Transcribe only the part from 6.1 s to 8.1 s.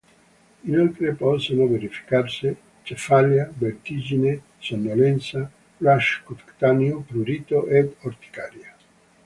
cutaneo, prurito ed